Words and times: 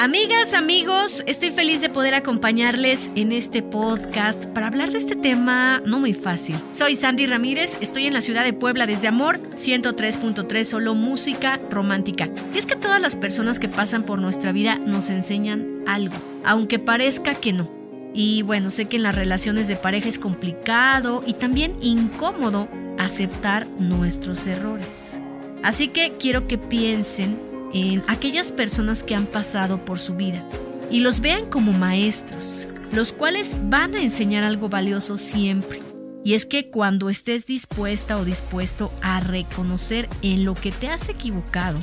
Amigas, 0.00 0.54
amigos, 0.54 1.24
estoy 1.26 1.50
feliz 1.50 1.80
de 1.80 1.88
poder 1.88 2.14
acompañarles 2.14 3.10
en 3.16 3.32
este 3.32 3.64
podcast 3.64 4.46
para 4.46 4.68
hablar 4.68 4.92
de 4.92 4.98
este 4.98 5.16
tema 5.16 5.82
no 5.84 5.98
muy 5.98 6.14
fácil. 6.14 6.54
Soy 6.70 6.94
Sandy 6.94 7.26
Ramírez, 7.26 7.76
estoy 7.80 8.06
en 8.06 8.14
la 8.14 8.20
ciudad 8.20 8.44
de 8.44 8.52
Puebla 8.52 8.86
desde 8.86 9.08
Amor 9.08 9.40
103.3, 9.40 10.62
solo 10.62 10.94
música 10.94 11.58
romántica. 11.68 12.30
Y 12.54 12.58
es 12.58 12.66
que 12.66 12.76
todas 12.76 13.00
las 13.00 13.16
personas 13.16 13.58
que 13.58 13.68
pasan 13.68 14.04
por 14.04 14.20
nuestra 14.20 14.52
vida 14.52 14.76
nos 14.76 15.10
enseñan 15.10 15.82
algo, 15.88 16.14
aunque 16.44 16.78
parezca 16.78 17.34
que 17.34 17.52
no. 17.52 17.68
Y 18.14 18.42
bueno, 18.42 18.70
sé 18.70 18.84
que 18.84 18.98
en 18.98 19.02
las 19.02 19.16
relaciones 19.16 19.66
de 19.66 19.74
pareja 19.74 20.08
es 20.08 20.20
complicado 20.20 21.24
y 21.26 21.32
también 21.32 21.76
incómodo 21.82 22.68
aceptar 22.98 23.66
nuestros 23.80 24.46
errores. 24.46 25.20
Así 25.64 25.88
que 25.88 26.12
quiero 26.20 26.46
que 26.46 26.56
piensen 26.56 27.47
en 27.72 28.02
aquellas 28.08 28.52
personas 28.52 29.02
que 29.02 29.14
han 29.14 29.26
pasado 29.26 29.84
por 29.84 29.98
su 29.98 30.14
vida 30.14 30.44
y 30.90 31.00
los 31.00 31.20
vean 31.20 31.46
como 31.46 31.72
maestros, 31.72 32.66
los 32.92 33.12
cuales 33.12 33.56
van 33.64 33.94
a 33.94 34.02
enseñar 34.02 34.44
algo 34.44 34.68
valioso 34.68 35.16
siempre. 35.16 35.82
Y 36.24 36.34
es 36.34 36.46
que 36.46 36.70
cuando 36.70 37.10
estés 37.10 37.46
dispuesta 37.46 38.18
o 38.18 38.24
dispuesto 38.24 38.92
a 39.02 39.20
reconocer 39.20 40.08
en 40.22 40.44
lo 40.44 40.54
que 40.54 40.72
te 40.72 40.88
has 40.88 41.08
equivocado, 41.08 41.78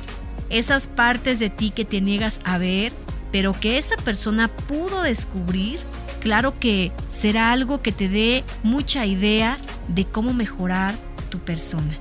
esas 0.50 0.88
partes 0.88 1.40
de 1.40 1.50
ti 1.50 1.72
que 1.72 1.86
te 1.86 2.02
niegas 2.02 2.42
a 2.44 2.58
ver, 2.58 2.94
pero 3.32 3.54
que 3.54 3.78
esa 3.78 3.96
persona 3.98 4.48
pudo 4.48 5.02
descubrir, 5.02 5.80
claro 6.20 6.60
que 6.60 6.92
será 7.08 7.52
algo 7.52 7.82
que 7.82 7.92
te 7.92 8.10
dé 8.10 8.44
mucha 8.64 9.06
idea 9.06 9.58
de 9.88 10.06
cómo 10.06 10.34
mejorar 10.34 10.96
tu 11.30 11.40
persona. 11.40 11.98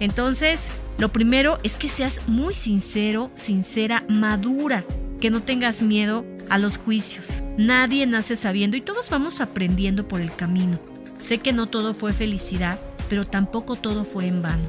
Entonces, 0.00 0.68
lo 0.98 1.10
primero 1.10 1.58
es 1.62 1.76
que 1.76 1.88
seas 1.88 2.20
muy 2.26 2.54
sincero, 2.54 3.30
sincera, 3.34 4.04
madura, 4.08 4.84
que 5.20 5.30
no 5.30 5.42
tengas 5.42 5.82
miedo 5.82 6.24
a 6.48 6.58
los 6.58 6.78
juicios. 6.78 7.42
Nadie 7.56 8.06
nace 8.06 8.36
sabiendo 8.36 8.76
y 8.76 8.80
todos 8.80 9.10
vamos 9.10 9.40
aprendiendo 9.40 10.06
por 10.06 10.20
el 10.20 10.34
camino. 10.34 10.78
Sé 11.18 11.38
que 11.38 11.52
no 11.52 11.66
todo 11.66 11.94
fue 11.94 12.12
felicidad, 12.12 12.78
pero 13.08 13.26
tampoco 13.26 13.76
todo 13.76 14.04
fue 14.04 14.26
en 14.26 14.42
vano. 14.42 14.68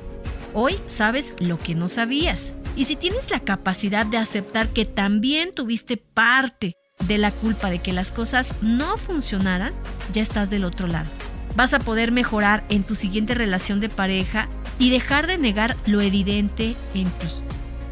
Hoy 0.54 0.78
sabes 0.88 1.36
lo 1.40 1.60
que 1.60 1.76
no 1.76 1.90
sabías. 1.90 2.54
Y 2.76 2.86
si 2.86 2.96
tienes 2.96 3.32
la 3.32 3.40
capacidad 3.40 4.06
de 4.06 4.18
aceptar 4.18 4.70
que 4.70 4.86
también 4.86 5.54
tuviste 5.54 5.98
parte 5.98 6.76
de 7.08 7.18
la 7.18 7.32
culpa 7.32 7.70
de 7.70 7.80
que 7.80 7.94
las 7.94 8.12
cosas 8.12 8.56
no 8.62 8.98
funcionaran, 8.98 9.74
ya 10.14 10.22
estás 10.22 10.50
del 10.50 10.64
otro 10.64 10.88
lado. 10.88 11.10
Vas 11.56 11.74
a 11.74 11.80
poder 11.80 12.12
mejorar 12.12 12.66
en 12.70 12.84
tu 12.84 12.96
siguiente 12.96 13.34
relación 13.34 13.80
de 13.80 13.90
pareja 13.90 14.48
y 14.80 14.90
dejar 14.90 15.28
de 15.28 15.38
negar 15.38 15.76
lo 15.86 16.02
evidente 16.02 16.76
en 16.94 17.06
ti. 17.06 17.28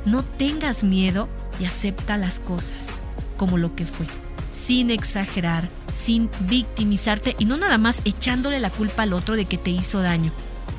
No 0.05 0.23
tengas 0.23 0.83
miedo 0.83 1.27
y 1.59 1.65
acepta 1.65 2.17
las 2.17 2.39
cosas 2.39 3.01
como 3.37 3.57
lo 3.57 3.75
que 3.75 3.85
fue, 3.85 4.05
sin 4.51 4.91
exagerar, 4.91 5.67
sin 5.91 6.29
victimizarte 6.41 7.35
y 7.39 7.45
no 7.45 7.57
nada 7.57 7.77
más 7.77 8.01
echándole 8.05 8.59
la 8.59 8.69
culpa 8.69 9.03
al 9.03 9.13
otro 9.13 9.35
de 9.35 9.45
que 9.45 9.57
te 9.57 9.71
hizo 9.71 10.01
daño. 10.01 10.31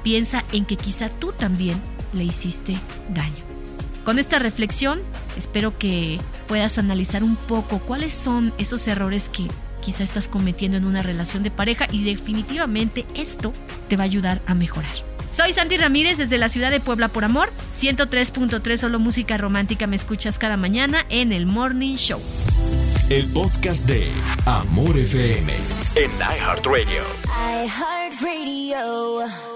Piensa 0.03 0.45
en 0.53 0.65
que 0.65 0.77
quizá 0.77 1.09
tú 1.09 1.33
también 1.33 1.81
le 2.13 2.25
hiciste 2.25 2.77
daño. 3.11 3.45
Con 4.05 4.21
esta 4.21 4.39
reflexión, 4.39 5.01
espero 5.37 5.77
que 5.77 6.21
puedas 6.47 6.79
analizar 6.79 7.25
un 7.25 7.35
poco 7.35 7.81
cuáles 7.81 8.13
son 8.13 8.53
esos 8.57 8.87
errores 8.87 9.29
que 9.29 9.49
quizá 9.83 10.05
estás 10.05 10.29
cometiendo 10.29 10.79
en 10.79 10.85
una 10.85 11.03
relación 11.03 11.43
de 11.43 11.51
pareja 11.51 11.89
y 11.91 12.05
definitivamente 12.05 13.05
esto 13.15 13.53
te 13.89 13.97
va 13.97 14.05
a 14.05 14.07
ayudar 14.07 14.43
a 14.47 14.55
mejorar. 14.55 15.16
Soy 15.31 15.53
Santi 15.53 15.77
Ramírez 15.77 16.19
desde 16.19 16.39
la 16.39 16.49
ciudad 16.49 16.71
de 16.71 16.81
Puebla 16.81 17.09
por 17.09 17.25
Amor, 17.25 17.51
103.3 17.75 18.77
solo 18.77 18.99
música 18.99 19.37
romántica 19.37 19.87
me 19.87 19.97
escuchas 19.97 20.39
cada 20.39 20.57
mañana 20.57 21.05
en 21.09 21.33
el 21.33 21.47
Morning 21.47 21.97
Show. 21.97 22.21
El 23.11 23.27
podcast 23.33 23.85
de 23.85 24.11
Amor 24.47 24.99
FM 24.99 25.53
en 25.95 26.11
iHeartRadio. 26.19 27.03
iHeartRadio. 27.65 29.56